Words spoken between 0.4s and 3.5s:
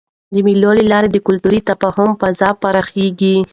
مېلو له لاري د کلتوري تفاهم فضا پراخېږي.